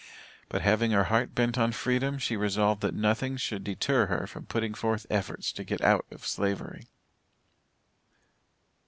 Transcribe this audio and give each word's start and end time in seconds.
But 0.49 0.63
having 0.63 0.89
her 0.89 1.03
heart 1.03 1.35
bent 1.35 1.59
on 1.59 1.71
freedom, 1.73 2.17
she 2.17 2.35
resolved 2.35 2.81
that 2.81 2.95
nothing 2.95 3.37
should 3.37 3.63
deter 3.63 4.07
her 4.07 4.25
from 4.25 4.47
putting 4.47 4.73
forth 4.73 5.05
efforts 5.11 5.51
to 5.51 5.63
get 5.63 5.79
out 5.81 6.07
of 6.09 6.25
Slavery. 6.25 6.87